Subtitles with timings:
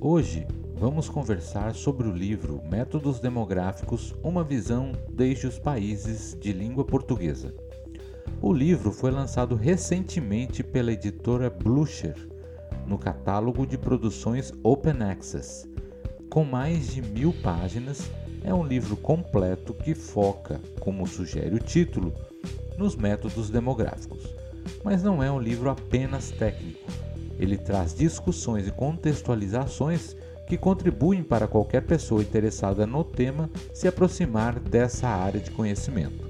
[0.00, 0.46] Hoje
[0.76, 7.52] vamos conversar sobre o livro Métodos Demográficos Uma Visão desde os Países de Língua Portuguesa.
[8.40, 12.14] O livro foi lançado recentemente pela editora Blucher
[12.86, 15.68] no catálogo de produções Open Access.
[16.30, 18.08] Com mais de mil páginas,
[18.44, 22.14] é um livro completo que foca, como sugere o título,
[22.78, 24.32] nos métodos demográficos.
[24.84, 26.67] Mas não é um livro apenas técnico.
[27.38, 30.16] Ele traz discussões e contextualizações
[30.46, 36.26] que contribuem para qualquer pessoa interessada no tema se aproximar dessa área de conhecimento.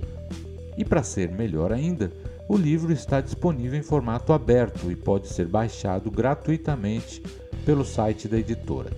[0.77, 2.13] E para ser melhor ainda,
[2.49, 7.23] o livro está disponível em formato aberto e pode ser baixado gratuitamente
[7.65, 8.91] pelo site da editora.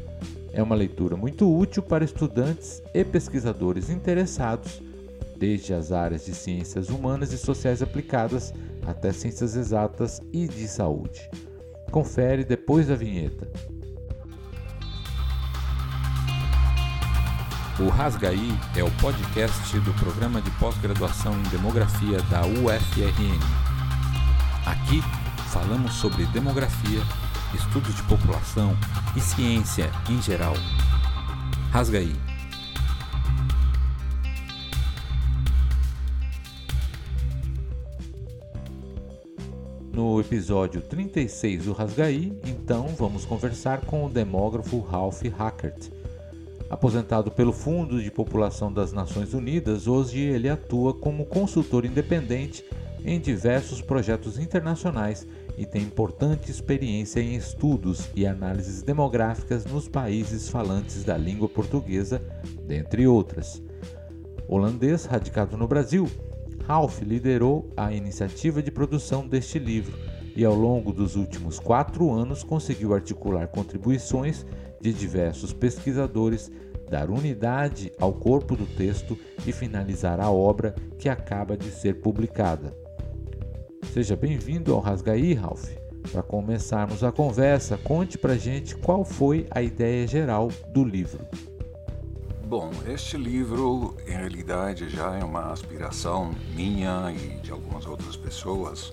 [0.53, 4.81] É uma leitura muito útil para estudantes e pesquisadores interessados,
[5.37, 8.53] desde as áreas de ciências humanas e sociais aplicadas
[8.87, 11.29] até ciências exatas e de saúde.
[11.91, 13.51] Confere depois da vinheta.
[17.81, 23.41] O Rasgaí é o podcast do programa de pós-graduação em demografia da UFRN.
[24.67, 25.03] Aqui
[25.49, 27.01] falamos sobre demografia,
[27.55, 28.77] estudos de população
[29.17, 30.55] e ciência em geral.
[31.73, 32.30] Rasgaí.
[40.01, 45.91] No episódio 36 do Rasgaí, então vamos conversar com o demógrafo Ralph Hackert.
[46.71, 52.65] Aposentado pelo Fundo de População das Nações Unidas, hoje ele atua como consultor independente
[53.05, 55.27] em diversos projetos internacionais
[55.59, 62.23] e tem importante experiência em estudos e análises demográficas nos países falantes da língua portuguesa,
[62.67, 63.63] dentre outras.
[64.49, 66.09] Holandês radicado no Brasil,
[66.67, 69.99] Ralph liderou a iniciativa de produção deste livro
[70.37, 74.47] e, ao longo dos últimos quatro anos, conseguiu articular contribuições
[74.81, 76.51] de diversos pesquisadores,
[76.89, 82.75] dar unidade ao corpo do texto e finalizar a obra que acaba de ser publicada.
[83.93, 85.69] Seja bem-vindo ao Rasgaí, Ralph.
[86.11, 91.27] Para começarmos a conversa, conte para gente qual foi a ideia geral do livro.
[92.51, 98.93] Bom, este livro em realidade já é uma aspiração minha e de algumas outras pessoas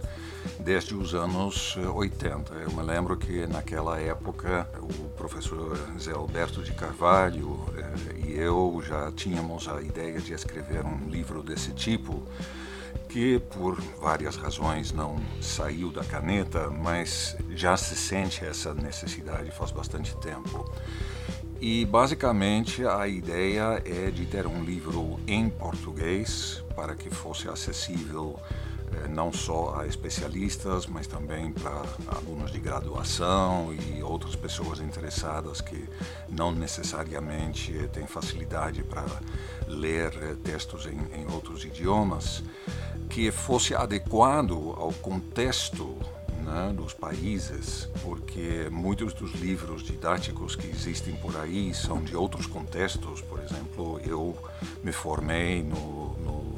[0.60, 2.54] desde os anos 80.
[2.54, 8.80] Eu me lembro que naquela época o professor Zé Alberto de Carvalho eh, e eu
[8.86, 12.22] já tínhamos a ideia de escrever um livro desse tipo
[13.10, 19.72] que por várias razões não saiu da caneta, mas já se sente essa necessidade faz
[19.72, 20.64] bastante tempo.
[21.60, 28.40] E basicamente a ideia é de ter um livro em português para que fosse acessível
[28.94, 31.84] eh, não só a especialistas, mas também para
[32.16, 35.90] alunos de graduação e outras pessoas interessadas que
[36.30, 39.06] não necessariamente têm facilidade para
[39.68, 42.44] ler eh, textos em, em outros idiomas
[43.10, 45.98] que fosse adequado ao contexto
[46.48, 52.48] né, dos países, porque muitos dos livros didáticos que existem por aí são de outros
[52.48, 53.22] contextos.
[53.22, 54.36] Por exemplo, eu
[54.82, 56.56] me formei no, no,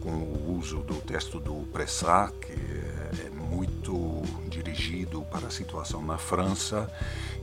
[0.00, 6.16] com o uso do texto do Pressat, que é muito dirigido para a situação na
[6.16, 6.88] França,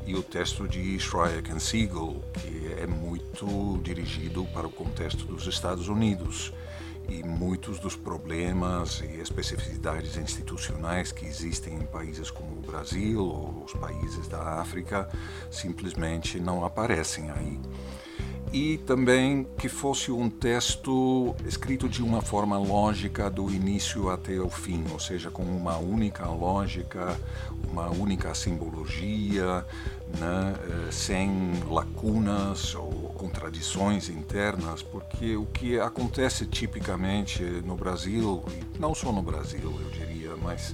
[0.05, 5.45] e o texto de Schreier and Siegel, que é muito dirigido para o contexto dos
[5.45, 6.53] Estados Unidos
[7.09, 13.63] e muitos dos problemas e especificidades institucionais que existem em países como o Brasil ou
[13.65, 15.09] os países da África
[15.49, 17.59] simplesmente não aparecem aí.
[18.51, 24.49] E também que fosse um texto escrito de uma forma lógica do início até o
[24.49, 27.15] fim, ou seja, com uma única lógica,
[27.69, 29.63] uma única simbologia,
[30.19, 31.29] né, eh, sem
[31.69, 39.21] lacunas ou contradições internas, porque o que acontece tipicamente no Brasil, e não só no
[39.21, 40.73] Brasil, eu diria, mas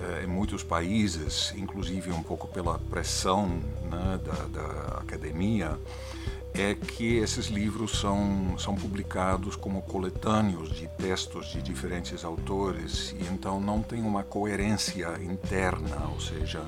[0.00, 3.48] eh, em muitos países, inclusive um pouco pela pressão
[3.90, 5.76] né, da, da academia,
[6.54, 13.24] é que esses livros são, são publicados como coletâneos de textos de diferentes autores e
[13.24, 16.62] então não tem uma coerência interna, ou seja,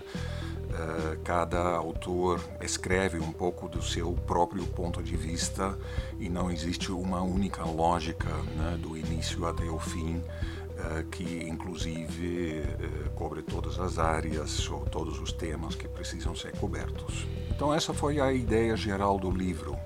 [0.75, 5.79] uh, cada autor escreve um pouco do seu próprio ponto de vista
[6.19, 12.61] e não existe uma única lógica né, do início até o fim uh, que inclusive
[12.61, 17.26] uh, cobre todas as áreas ou todos os temas que precisam ser cobertos.
[17.50, 19.76] Então essa foi a ideia geral do livro.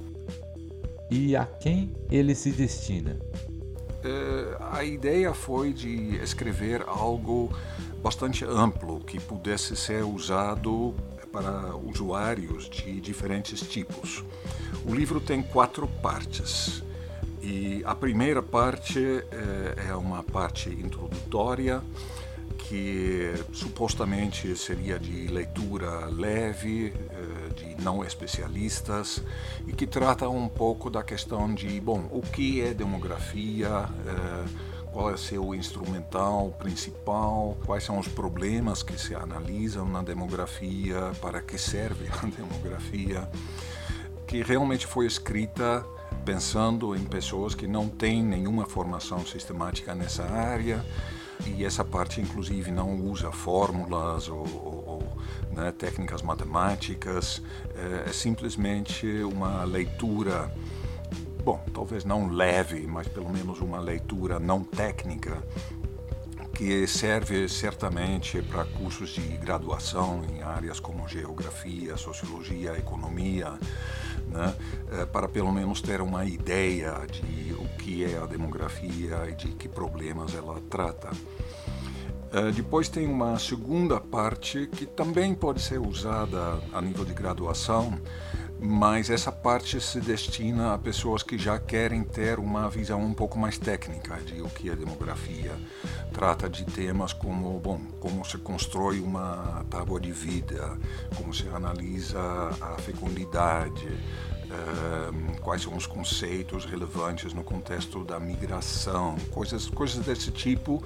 [1.10, 3.18] E a quem ele se destina?
[4.70, 7.50] a ideia foi de escrever algo
[8.02, 10.94] bastante amplo que pudesse ser usado
[11.32, 14.24] para usuários de diferentes tipos.
[14.84, 16.82] O livro tem quatro partes.
[17.40, 21.82] E a primeira parte é, é uma parte introdutória
[22.68, 29.22] que supostamente seria de leitura leve, eh, de não especialistas,
[29.66, 34.44] e que trata um pouco da questão de, bom, o que é demografia, eh,
[34.92, 41.40] qual é seu instrumental principal, quais são os problemas que se analisam na demografia, para
[41.40, 43.28] que serve a demografia,
[44.26, 45.84] que realmente foi escrita
[46.24, 50.84] pensando em pessoas que não têm nenhuma formação sistemática nessa área
[51.46, 55.18] e essa parte inclusive não usa fórmulas ou, ou, ou
[55.52, 57.42] né, técnicas matemáticas,
[57.74, 60.52] é, é simplesmente uma leitura,
[61.44, 65.42] bom, talvez não leve, mas pelo menos uma leitura não técnica
[66.58, 73.52] que serve certamente para cursos de graduação em áreas como geografia, sociologia, economia,
[74.26, 74.54] né,
[74.90, 79.48] é, para pelo menos ter uma ideia de o que é a demografia e de
[79.52, 81.10] que problemas ela trata.
[82.32, 87.98] É, depois tem uma segunda parte que também pode ser usada a nível de graduação,
[88.60, 93.38] mas essa parte se destina a pessoas que já querem ter uma visão um pouco
[93.38, 95.52] mais técnica de o que é demografia.
[96.12, 100.76] Trata de temas como, bom, como se constrói uma tábua de vida,
[101.16, 102.20] como se analisa
[102.60, 110.30] a fecundidade, uh, quais são os conceitos relevantes no contexto da migração, coisas, coisas desse
[110.32, 110.82] tipo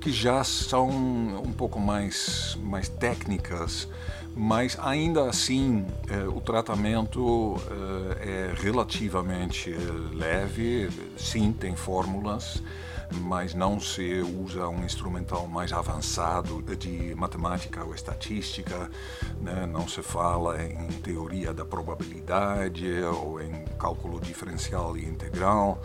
[0.00, 3.88] que já são um pouco mais, mais técnicas,
[4.36, 9.70] mas ainda assim eh, o tratamento eh, é relativamente
[10.12, 12.62] leve, sim, tem fórmulas,
[13.20, 18.90] mas não se usa um instrumental mais avançado de matemática ou estatística,
[19.40, 19.66] né?
[19.66, 25.80] não se fala em teoria da probabilidade ou em cálculo diferencial e integral,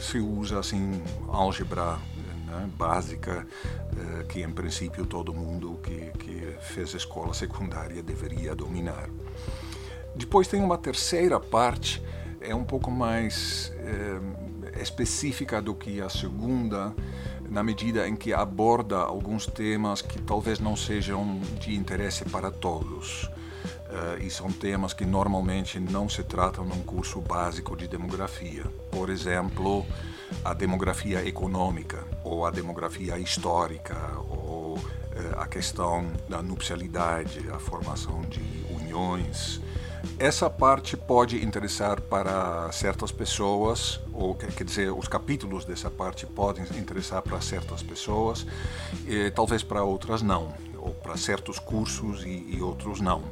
[0.00, 1.98] se usa assim álgebra
[2.54, 3.46] né, básica,
[3.96, 9.08] eh, que em princípio todo mundo que, que fez escola secundária deveria dominar.
[10.14, 12.02] Depois tem uma terceira parte,
[12.40, 16.94] é um pouco mais é, específica do que a segunda,
[17.48, 23.28] na medida em que aborda alguns temas que talvez não sejam de interesse para todos.
[23.94, 28.64] Uh, e são temas que normalmente não se tratam num curso básico de demografia.
[28.90, 29.86] Por exemplo,
[30.44, 33.96] a demografia econômica, ou a demografia histórica,
[34.28, 34.82] ou uh,
[35.38, 39.60] a questão da nupcialidade, a formação de uniões.
[40.18, 46.64] Essa parte pode interessar para certas pessoas, ou quer dizer, os capítulos dessa parte podem
[46.76, 48.44] interessar para certas pessoas,
[49.06, 53.22] e talvez para outras não, ou para certos cursos e, e outros não.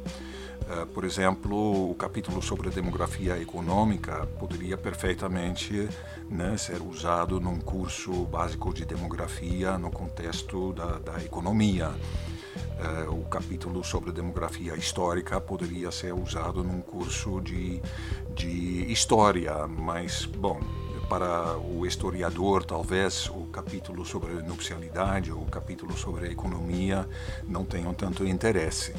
[0.69, 5.89] Eh, por exemplo, o capítulo sobre a demografia econômica poderia perfeitamente
[6.29, 11.91] né, ser usado num curso básico de demografia no contexto da, da economia.
[12.53, 17.81] Uh, o capítulo sobre demografia histórica poderia ser usado num curso de,
[18.35, 20.59] de história, mas, bom,
[21.13, 27.07] para o historiador, talvez o capítulo sobre nupcialidade ou o capítulo sobre economia
[27.47, 28.95] não tenham tanto interesse.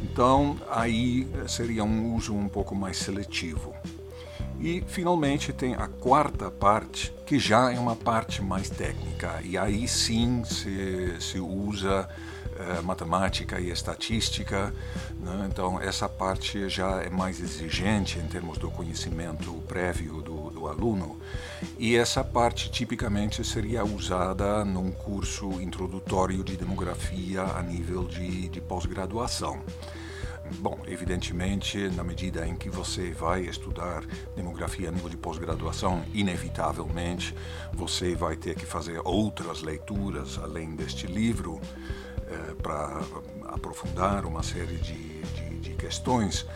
[0.00, 3.74] Então, aí seria um uso um pouco mais seletivo.
[4.60, 9.88] E, finalmente, tem a quarta parte, que já é uma parte mais técnica, e aí
[9.88, 12.08] sim se, se usa
[12.58, 14.74] eh, matemática e estatística.
[15.20, 15.48] Né?
[15.48, 21.16] Então, essa parte já é mais exigente em termos do conhecimento prévio do, do aluno,
[21.78, 28.60] e essa parte tipicamente seria usada num curso introdutório de demografia a nível de, de
[28.60, 29.60] pós-graduação.
[30.60, 34.02] Bom, evidentemente, na medida em que você vai estudar
[34.34, 37.34] demografia a nível de pós-graduação, inevitavelmente
[37.72, 41.60] você vai ter que fazer outras leituras além deste livro
[42.26, 43.02] eh, para
[43.44, 46.46] aprofundar uma série de, de, de questões,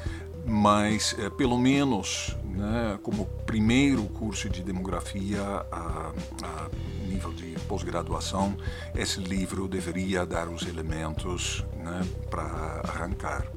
[0.45, 6.71] mas eh, pelo menos né, como primeiro curso de demografia a, a
[7.07, 8.57] nível de pós-graduação,
[8.95, 12.43] esse livro deveria dar os elementos né, para
[12.85, 13.51] arrancar.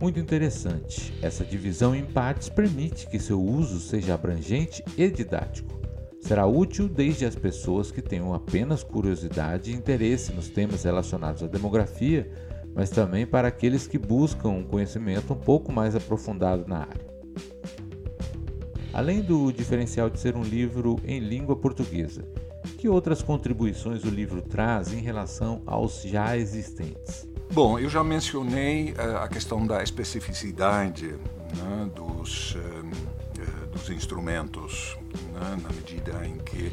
[0.00, 1.12] Muito interessante.
[1.20, 5.76] Essa divisão em partes permite que seu uso seja abrangente e didático.
[6.20, 11.46] Será útil desde as pessoas que tenham apenas curiosidade e interesse nos temas relacionados à
[11.46, 12.30] demografia,
[12.78, 17.08] mas também para aqueles que buscam um conhecimento um pouco mais aprofundado na área.
[18.92, 22.24] Além do diferencial de ser um livro em língua portuguesa,
[22.78, 27.26] que outras contribuições o livro traz em relação aos já existentes?
[27.52, 31.16] Bom, eu já mencionei uh, a questão da especificidade
[31.56, 34.96] né, dos, uh, dos instrumentos,
[35.32, 36.72] né, na medida em que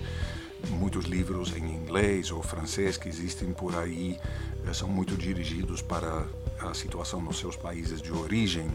[0.72, 4.20] muitos livros em inglês ou francês que existem por aí
[4.68, 6.26] uh, são muito dirigidos para
[6.60, 8.70] a situação nos seus países de origem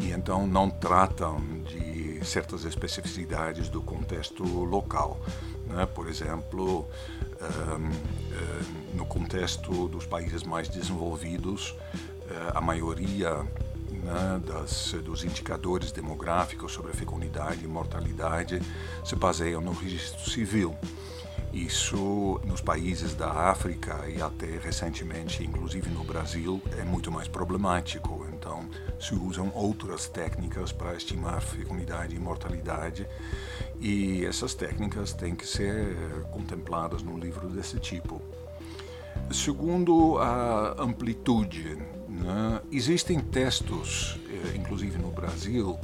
[0.00, 5.20] e então não tratam de certas especificidades do contexto local.
[5.66, 5.86] Né?
[5.86, 6.86] Por exemplo,
[7.40, 13.44] um, um, no contexto dos países mais desenvolvidos, uh, a maioria
[14.02, 18.60] né, das, dos indicadores demográficos sobre a fecundidade e mortalidade
[19.04, 20.76] se baseiam no registro civil.
[21.52, 28.26] Isso nos países da África e até recentemente, inclusive no Brasil, é muito mais problemático.
[28.32, 28.68] Então,
[28.98, 33.06] se usam outras técnicas para estimar fecundidade e mortalidade,
[33.78, 35.94] e essas técnicas têm que ser
[36.30, 38.22] contempladas num livro desse tipo.
[39.30, 41.76] Segundo a amplitude,
[42.08, 45.78] né, existem textos, eh, inclusive no Brasil,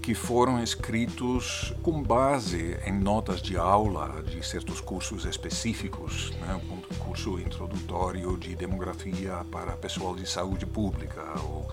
[0.00, 6.60] que foram escritos com base em notas de aula de certos cursos específicos, né?
[6.70, 11.68] um curso introdutório de demografia para pessoal de saúde pública ou,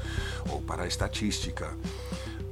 [0.50, 1.74] ou para estatística.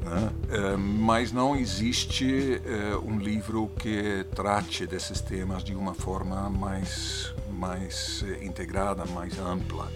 [0.02, 0.32] Né?
[0.50, 7.34] É, mas não existe é, um livro que trate desses temas de uma forma mais,
[7.52, 9.92] mais integrada, mais ampla.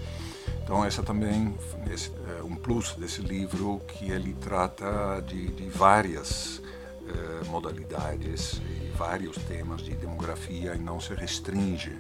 [0.70, 1.52] Então essa também
[1.92, 6.62] esse, é um plus desse livro que ele trata de, de várias
[7.08, 11.98] é, modalidades e vários temas de demografia e não se restringe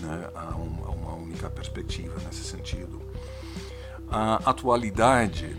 [0.00, 3.02] né, a, um, a uma única perspectiva nesse sentido.
[4.08, 5.56] A atualidade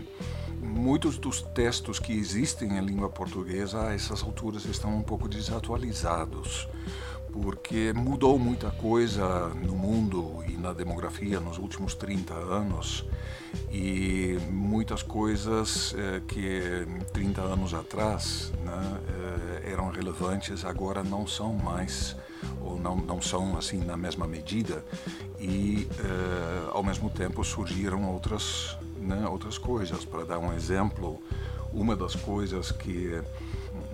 [0.58, 6.66] muitos dos textos que existem em língua portuguesa a essas alturas estão um pouco desatualizados
[7.42, 13.04] porque mudou muita coisa no mundo e na demografia nos últimos 30 anos.
[13.72, 19.00] E muitas coisas eh, que 30 anos atrás né,
[19.64, 22.16] eh, eram relevantes agora não são mais
[22.60, 24.84] ou não, não são assim na mesma medida.
[25.40, 30.04] E eh, ao mesmo tempo surgiram outras né, outras coisas.
[30.04, 31.20] Para dar um exemplo
[31.72, 33.20] uma das coisas que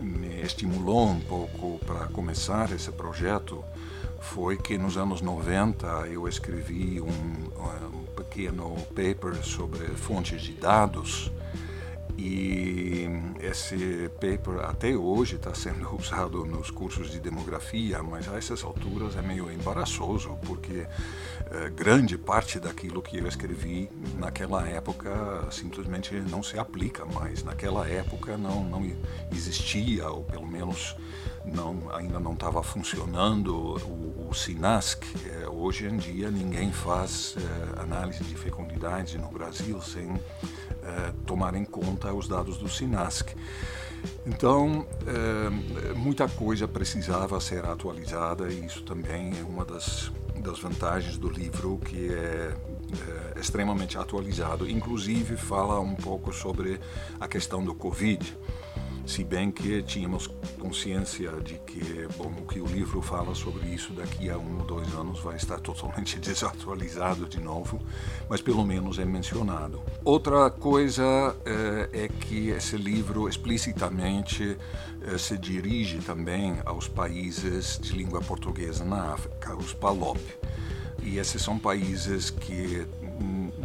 [0.00, 3.64] me estimulou um pouco para começar esse projeto
[4.20, 11.30] foi que nos anos 90 eu escrevi um, um pequeno paper sobre fontes de dados
[12.20, 13.08] e
[13.40, 19.16] esse paper até hoje está sendo usado nos cursos de demografia, mas a essas alturas
[19.16, 20.86] é meio embaraçoso, porque
[21.50, 25.10] eh, grande parte daquilo que eu escrevi naquela época
[25.50, 27.42] simplesmente não se aplica mais.
[27.42, 28.92] Naquela época não, não
[29.32, 30.94] existia, ou pelo menos
[31.42, 35.04] não, ainda não estava funcionando o, o SINASC.
[35.24, 40.20] Eh, hoje em dia ninguém faz eh, análise de fecundidade no Brasil sem
[40.90, 43.34] eh, tomar em conta os dados do SINASC.
[44.26, 51.16] Então, eh, muita coisa precisava ser atualizada e isso também é uma das, das vantagens
[51.16, 52.54] do livro, que é,
[53.36, 54.68] é extremamente atualizado.
[54.68, 56.80] Inclusive, fala um pouco sobre
[57.20, 58.36] a questão do Covid
[59.10, 63.92] se bem que tínhamos consciência de que bom, o que o livro fala sobre isso
[63.92, 67.82] daqui a um ou dois anos vai estar totalmente desatualizado de novo,
[68.28, 69.82] mas pelo menos é mencionado.
[70.04, 71.02] Outra coisa
[71.44, 74.56] é, é que esse livro explicitamente
[75.02, 80.20] é, se dirige também aos países de língua portuguesa na África, os PALOP.
[81.02, 82.86] E esses são países que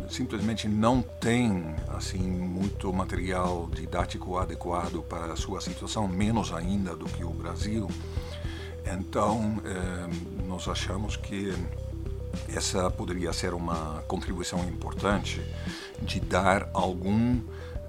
[0.10, 7.06] simplesmente não tem assim muito material didático adequado para a sua situação, menos ainda do
[7.06, 7.90] que o Brasil.
[8.86, 11.54] Então, eh, nós achamos que
[12.54, 15.42] essa poderia ser uma contribuição importante
[16.02, 17.40] de dar algum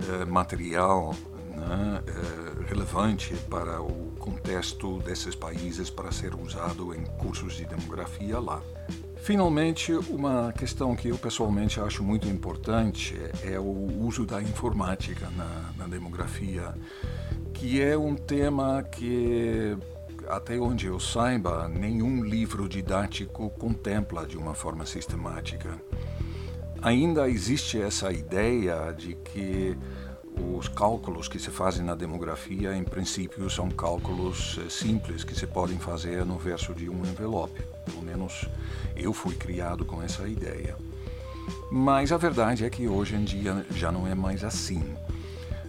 [0.00, 1.14] eh, material
[1.54, 8.40] né, eh, relevante para o contexto desses países para ser usado em cursos de demografia
[8.40, 8.60] lá.
[9.18, 15.72] Finalmente, uma questão que eu pessoalmente acho muito importante é o uso da informática na,
[15.78, 16.74] na demografia,
[17.54, 19.76] que é um tema que,
[20.28, 25.80] até onde eu saiba, nenhum livro didático contempla de uma forma sistemática.
[26.82, 29.76] Ainda existe essa ideia de que
[30.38, 35.46] os cálculos que se fazem na demografia, em princípio, são cálculos eh, simples que se
[35.46, 37.62] podem fazer no verso de um envelope.
[37.84, 38.46] Pelo menos
[38.94, 40.76] eu fui criado com essa ideia.
[41.70, 44.82] Mas a verdade é que hoje em dia já não é mais assim.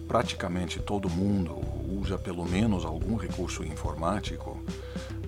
[0.08, 1.60] Praticamente todo mundo
[1.90, 4.60] usa pelo menos algum recurso informático,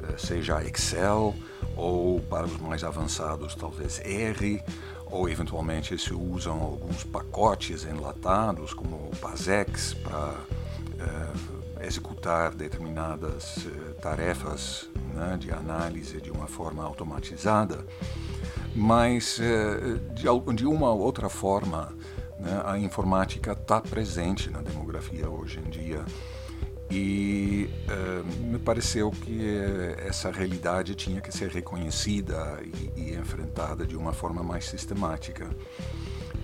[0.04, 1.36] eh, seja Excel
[1.76, 4.62] ou para os mais avançados talvez R
[5.10, 14.90] ou eventualmente se usam alguns pacotes enlatados, como PASEX, para uh, executar determinadas uh, tarefas
[15.14, 17.86] né, de análise de uma forma automatizada,
[18.76, 19.40] mas
[20.14, 21.92] de, de uma ou outra forma
[22.40, 26.06] né, a informática está presente na demografia hoje em dia
[26.92, 29.40] e uh, me pareceu que
[29.98, 35.50] essa realidade tinha que ser reconhecida e, e, enfrentada de uma forma mais sistemática.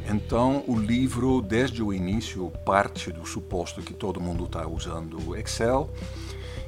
[0.08, 5.90] Então, o livro, desde o início, parte do suposto que todo mundo está usando Excel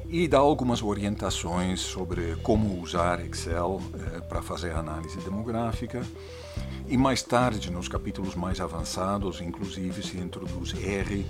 [0.08, 6.04] e dá algumas orientações sobre como usar Excel uh, para fazer análise demográfica.
[6.88, 11.24] E mais tarde, nos capítulos mais avançados, inclusive se introduz R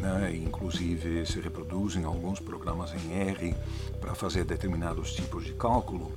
[0.00, 0.34] né?
[0.34, 3.54] inclusive se reproduzem alguns programas em R
[4.00, 6.12] para fazer determinados tipos de cálculo.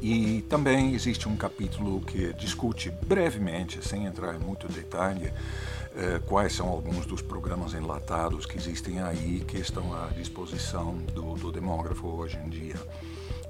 [0.00, 5.32] E também existe um capítulo que discute brevemente, sem entrar em muito detalhe,
[5.96, 11.34] eh, quais são alguns dos programas enlatados que existem aí, que estão à disposição do,
[11.34, 12.76] do demógrafo hoje em dia.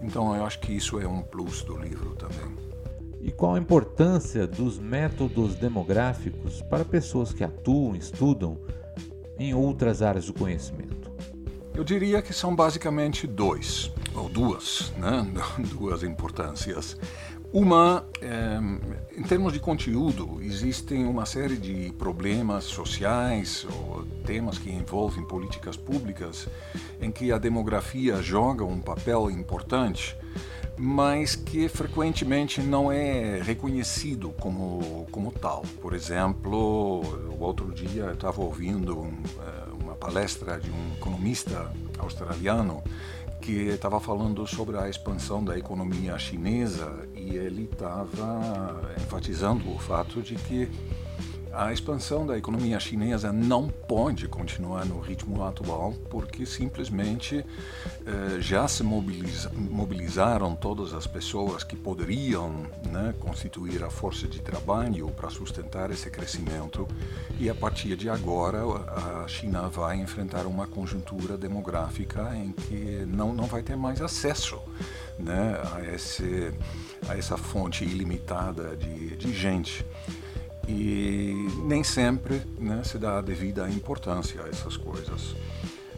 [0.00, 2.56] Então eu acho que isso é um plus do livro também.
[3.20, 8.58] E qual a importância dos métodos demográficos para pessoas que atuam, estudam
[9.38, 11.10] em outras áreas do conhecimento?
[11.74, 15.26] Eu diria que são basicamente dois, ou duas, né?
[15.70, 16.96] duas importâncias.
[17.50, 18.58] Uma, é,
[19.16, 25.74] em termos de conteúdo, existem uma série de problemas sociais ou temas que envolvem políticas
[25.74, 26.46] públicas
[27.00, 30.14] em que a demografia joga um papel importante,
[30.78, 35.62] mas que frequentemente não é reconhecido como, como tal.
[35.82, 37.00] Por exemplo,
[37.38, 42.82] o outro dia eu estava ouvindo um, eh, uma palestra de um economista australiano
[43.40, 50.20] que estava falando sobre a expansão da economia chinesa e ele estava enfatizando o fato
[50.20, 50.68] de que
[51.58, 57.44] a expansão da economia chinesa não pode continuar no ritmo atual, porque simplesmente
[58.06, 64.40] eh, já se mobiliza, mobilizaram todas as pessoas que poderiam né, constituir a força de
[64.40, 66.86] trabalho para sustentar esse crescimento,
[67.40, 68.62] e a partir de agora
[69.24, 74.60] a China vai enfrentar uma conjuntura demográfica em que não, não vai ter mais acesso
[75.18, 76.54] né, a, esse,
[77.08, 79.84] a essa fonte ilimitada de, de gente
[80.68, 85.34] e nem sempre né, se dá a devida importância a essas coisas.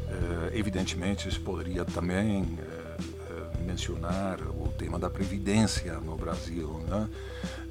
[0.09, 7.09] É, evidentemente, se poderia também é, mencionar o tema da previdência no Brasil, né,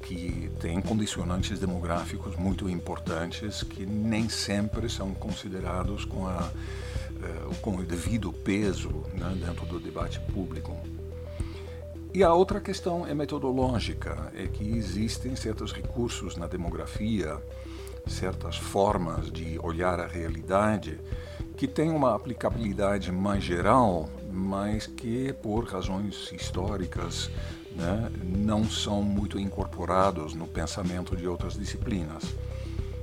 [0.02, 6.50] que tem condicionantes demográficos muito importantes que nem sempre são considerados com, a,
[7.62, 10.76] com o devido peso né, dentro do debate público.
[12.12, 17.38] E a outra questão é metodológica, é que existem certos recursos na demografia,
[18.04, 20.98] certas formas de olhar a realidade
[21.56, 27.30] que têm uma aplicabilidade mais geral, mas que por razões históricas
[27.76, 32.24] né, não são muito incorporados no pensamento de outras disciplinas.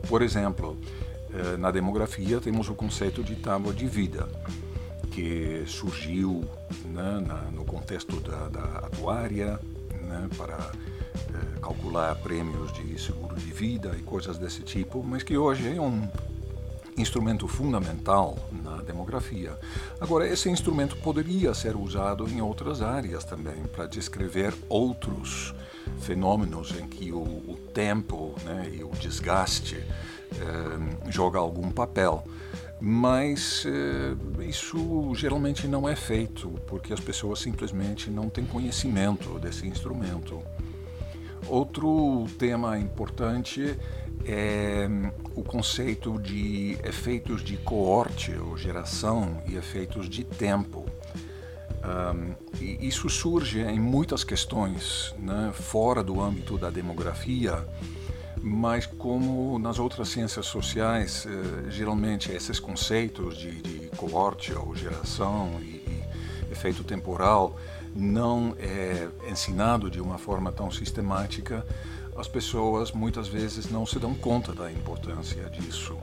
[0.09, 0.77] Por exemplo,
[1.33, 4.27] eh, na demografia temos o conceito de tábua de vida
[5.11, 6.43] que surgiu
[6.85, 9.59] né, na, no contexto da, da atuária
[10.01, 10.71] né, para
[11.17, 15.81] eh, calcular prêmios de seguro de vida e coisas desse tipo, mas que hoje é
[15.81, 16.07] um
[16.97, 19.57] instrumento fundamental na demografia.
[19.99, 25.53] Agora, esse instrumento poderia ser usado em outras áreas também, para descrever outros
[25.99, 32.23] fenômenos em que o, o tempo né, e o desgaste eh, joga algum papel
[32.79, 39.67] mas eh, isso geralmente não é feito porque as pessoas simplesmente não têm conhecimento desse
[39.67, 40.41] instrumento.
[41.47, 43.77] Outro tema importante
[44.25, 44.87] é
[45.35, 50.85] o conceito de efeitos de coorte ou geração e efeitos de tempo.
[51.87, 57.65] Um, e isso surge em muitas questões né, fora do âmbito da demografia
[58.47, 65.59] mas como nas outras ciências sociais, eh, geralmente esses conceitos de, de coorte ou geração
[65.61, 66.03] e, e,
[66.49, 67.57] efeito temporal
[67.93, 71.65] não é ensinado de uma forma tão sistemática,
[72.15, 75.97] as pessoas muitas vezes não se dão conta da importância disso.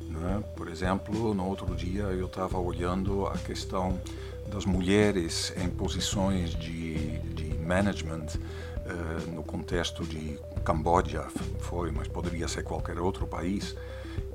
[0.00, 0.42] Né?
[0.56, 4.00] Por exemplo, no outro dia eu estava olhando a questão
[4.48, 8.26] das mulheres em posições de, de management
[8.88, 11.26] uh, no contexto de Camboja
[11.60, 13.76] foi, mas poderia ser qualquer outro país,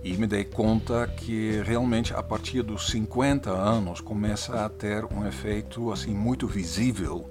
[0.03, 5.25] e me dei conta que realmente a partir dos 50 anos começa a ter um
[5.25, 7.29] efeito assim muito visível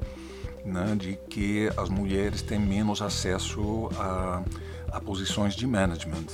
[0.64, 4.42] né, de que as mulheres têm menos acesso a,
[4.90, 6.26] a posições de management.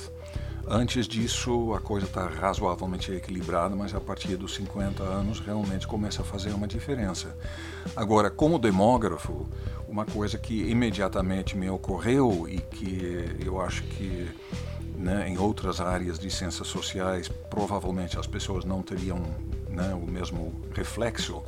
[0.71, 6.21] Antes disso, a coisa está razoavelmente equilibrada, mas a partir dos 50 anos realmente começa
[6.21, 7.35] a fazer uma diferença.
[7.95, 9.49] Agora, como demógrafo,
[9.87, 14.29] uma coisa que imediatamente me ocorreu e que eu acho que
[14.95, 19.23] né, em outras áreas de ciências sociais provavelmente as pessoas não teriam
[19.67, 21.41] né, o mesmo reflexo,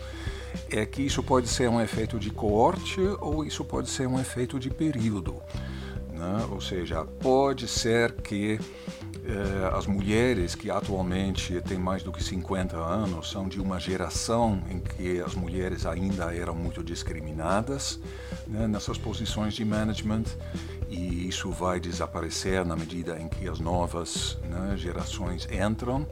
[0.68, 4.60] é que isso pode ser um efeito de coorte ou isso pode ser um efeito
[4.60, 5.36] de período.
[6.12, 6.48] Né?
[6.52, 8.60] Ou seja, pode ser que
[9.32, 14.62] eh, as mulheres que atualmente têm mais do que 50 anos são de uma geração
[14.70, 17.98] em que as mulheres ainda eram muito discriminadas
[18.46, 20.26] né, nessas posições de management
[20.90, 26.06] e isso vai desaparecer na medida em que as novas né, gerações entram.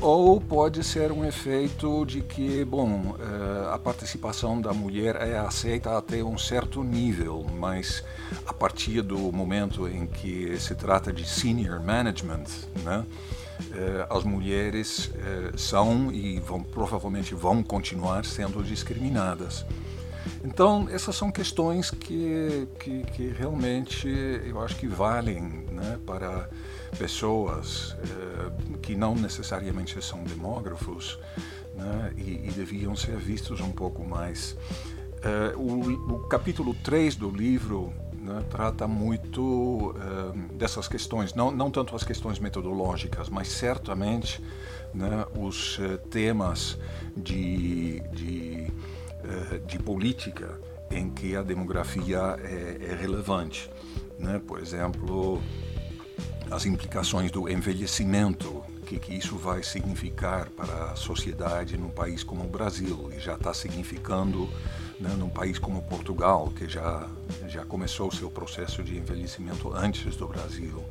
[0.00, 5.96] Ou pode ser um efeito de que, bom, eh, a participação da mulher é aceita
[5.96, 8.04] até um certo nível, mas
[8.46, 12.44] a partir do momento em que se trata de senior management,
[12.82, 13.04] né,
[13.72, 19.64] eh, as mulheres eh, são e vão, provavelmente vão continuar sendo discriminadas.
[20.44, 26.48] Então, essas são questões que, que, que realmente eu acho que valem né, para
[26.98, 31.18] pessoas eh, que não necessariamente são demógrafos
[31.74, 34.56] né, e, e, deviam ser vistos um pouco mais.
[35.22, 41.70] Eh, o, o, capítulo 3 do livro né, trata muito eh, dessas questões, não, não
[41.70, 44.42] tanto as questões metodológicas, mas certamente
[44.92, 46.78] né, os eh, temas
[47.16, 48.72] de, de
[49.66, 50.60] de política
[50.90, 53.70] em que a demografia é, é relevante.
[54.18, 54.40] Né?
[54.46, 55.42] Por exemplo,
[56.50, 62.22] as implicações do envelhecimento, o que, que isso vai significar para a sociedade num país
[62.22, 64.48] como o Brasil, e já está significando
[65.00, 67.08] né, num país como Portugal, que já,
[67.48, 70.84] já começou o seu processo de envelhecimento antes do Brasil.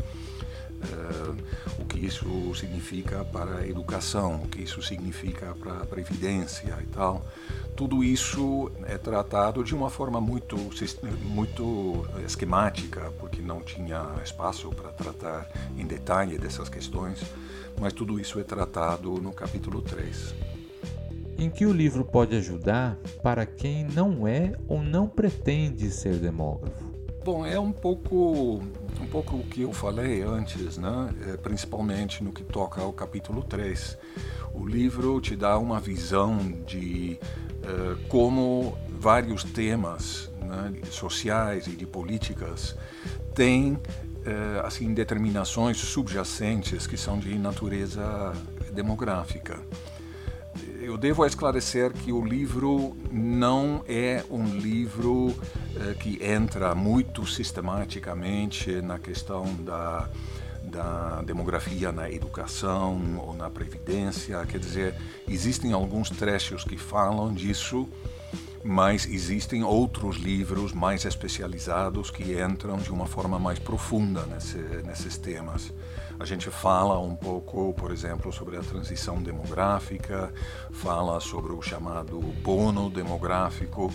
[0.85, 6.77] Uh, o que isso significa para a educação, o que isso significa para a previdência
[6.81, 7.25] e tal.
[7.75, 10.57] Tudo isso é tratado de uma forma muito,
[11.23, 17.21] muito esquemática, porque não tinha espaço para tratar em detalhe dessas questões,
[17.79, 20.33] mas tudo isso é tratado no capítulo 3.
[21.37, 26.85] Em que o livro pode ajudar para quem não é ou não pretende ser demógrafo?
[27.25, 28.61] Bom, é um pouco,
[29.05, 31.13] um pouco o que eu falei antes, né?
[31.27, 33.97] É, principalmente no que toca ao capítulo 3.
[34.53, 37.19] O livro te dá uma visão de
[37.63, 42.75] uh, como vários temas né, sociais e de políticas
[43.35, 48.33] têm uh, assim, determinações subjacentes que são de natureza
[48.73, 49.59] demográfica
[50.85, 55.35] eu devo esclarecer que o livro não é um livro
[55.75, 60.07] eh, que entra muito sistematicamente na questão da,
[60.63, 64.45] da demografia na educação ou na previdência.
[64.45, 64.95] Quer dizer,
[65.27, 67.89] existem alguns trechos que falam disso,
[68.63, 75.17] mas existem outros livros mais especializados que entram de uma forma mais profunda nesse, nesses
[75.17, 75.73] temas.
[76.17, 80.33] A gente fala um pouco, por exemplo, sobre a transição demográfica,
[80.71, 83.91] fala sobre o chamado bono demográfico,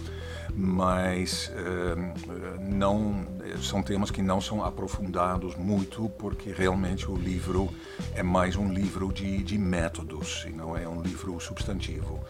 [0.54, 3.26] mas eh, não
[3.62, 7.70] são temas que não são aprofundados muito, porque realmente o livro
[8.14, 12.20] é mais um livro de, de métodos e não é um livro substantivo.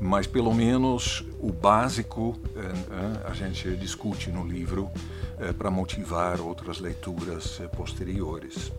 [0.00, 4.90] Mas pelo menos o básico eh, eh, a gente discute no livro
[5.58, 8.72] para motivar outras leituras posteriores.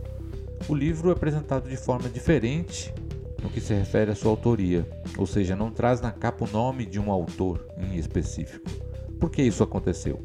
[0.68, 2.94] O livro é apresentado de forma diferente
[3.42, 6.86] no que se refere à sua autoria, ou seja, não traz na capa o nome
[6.86, 8.70] de um autor em específico.
[9.20, 10.20] Por que isso aconteceu?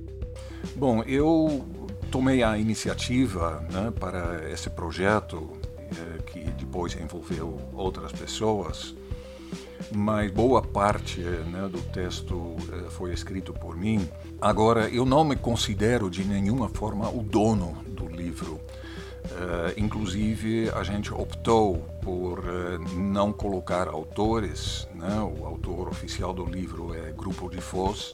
[0.75, 1.65] Bom, eu
[2.11, 8.95] tomei a iniciativa né, para esse projeto, eh, que depois envolveu outras pessoas,
[9.95, 14.09] mas boa parte né, do texto eh, foi escrito por mim.
[14.41, 18.61] Agora, eu não me considero de nenhuma forma o dono do livro.
[19.31, 25.21] Uh, inclusive, a gente optou por uh, não colocar autores, né?
[25.21, 28.13] o autor oficial do livro é Grupo de Foz,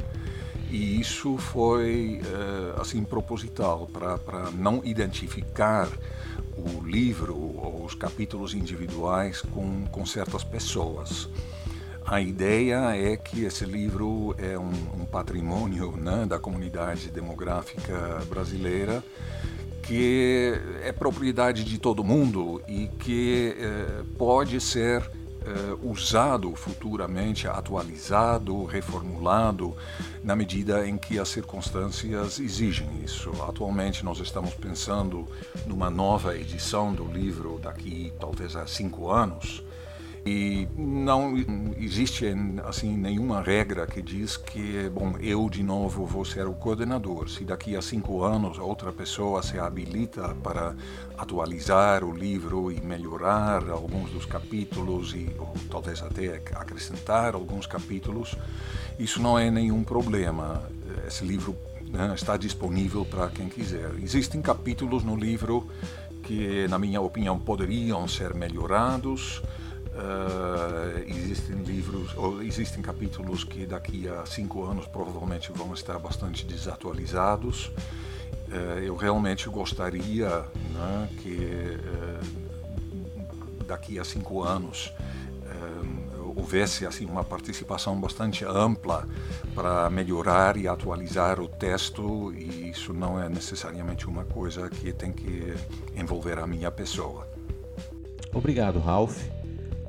[0.71, 5.89] e isso foi uh, assim proposital para não identificar
[6.57, 11.31] o livro ou os capítulos individuais com, com certas pessoas.
[12.05, 19.03] A ideia é que esse livro é um, um patrimônio né, da comunidade demográfica brasileira
[19.87, 28.65] que é propriedade de todo mundo e que eh, pode ser uh, usado futuramente, atualizado,
[28.65, 29.77] reformulado,
[30.25, 33.31] na medida em que as circunstâncias exigem isso.
[33.49, 35.27] Atualmente nós estamos pensando
[35.67, 39.63] numa nova edição do livro daqui talvez a cinco anos
[40.27, 41.37] e não
[41.79, 42.27] existe
[42.65, 47.31] assim nenhuma regra que diz que bom eu de novo vou ser o coordenador.
[47.31, 50.75] Se daqui a cinco anos outra pessoa se habilita para
[51.17, 58.35] atualizar o livro e melhorar alguns dos capítulos e ou, talvez até acrescentar alguns capítulos,
[58.99, 60.69] isso não é nenhum problema.
[61.07, 61.57] Esse livro
[61.89, 63.95] né, está disponível para quem quiser.
[64.03, 65.69] Existem capítulos no livro
[66.25, 69.41] que, na minha opinião, poderiam ser melhorados.
[69.97, 76.45] Uh, existem livros, ou existem capítulos que daqui a cinco anos provavelmente vão estar bastante
[76.45, 77.73] desatualizados.
[78.49, 80.29] Uh, eu realmente gostaria
[80.75, 82.21] né, que uh,
[83.65, 84.93] daqui a cinco anos
[86.37, 89.09] houvesse assim uma participação bastante ampla
[89.55, 95.13] para melhorar e atualizar o texto e isso não é necessariamente uma coisa que tem
[95.13, 95.55] que
[95.97, 97.27] envolver a minha pessoa.
[98.35, 99.36] Obrigado, Ralph.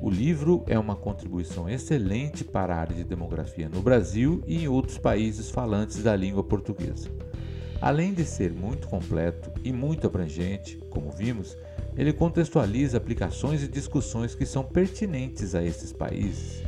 [0.00, 4.68] O livro é uma contribuição excelente para a área de demografia no Brasil e em
[4.68, 7.10] outros países falantes da língua portuguesa.
[7.80, 11.56] Além de ser muito completo e muito abrangente, como vimos,
[11.96, 16.62] ele contextualiza aplicações e discussões que são pertinentes a esses países.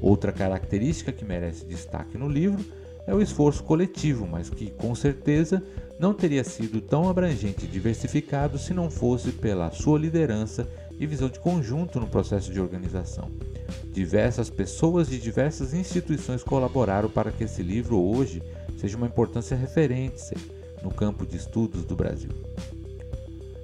[0.00, 2.62] Outra característica que merece destaque no livro
[3.06, 5.62] é o esforço coletivo, mas que com certeza
[5.98, 11.28] não teria sido tão abrangente e diversificado se não fosse pela sua liderança e visão
[11.28, 13.30] de conjunto no processo de organização.
[13.92, 18.42] Diversas pessoas de diversas instituições colaboraram para que esse livro hoje
[18.76, 20.36] seja uma importância referência
[20.82, 22.30] no campo de estudos do Brasil.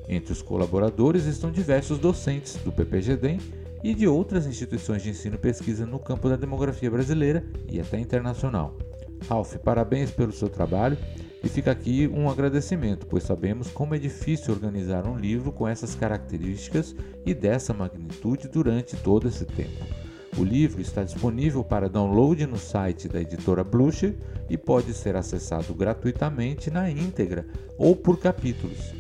[0.09, 3.39] Entre os colaboradores estão diversos docentes do PPGDEM
[3.83, 7.99] e de outras instituições de ensino e pesquisa no campo da demografia brasileira e até
[7.99, 8.77] internacional.
[9.29, 10.97] Ralph, parabéns pelo seu trabalho
[11.43, 15.95] e fica aqui um agradecimento, pois sabemos como é difícil organizar um livro com essas
[15.95, 19.87] características e dessa magnitude durante todo esse tempo.
[20.39, 24.17] O livro está disponível para download no site da editora Blucher
[24.49, 28.95] e pode ser acessado gratuitamente na íntegra ou por capítulos.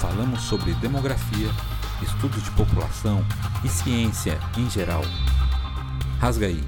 [0.00, 1.50] falamos sobre demografia,
[2.02, 3.22] estudos de população
[3.62, 5.02] e ciência em geral.
[6.18, 6.64] Rasgaí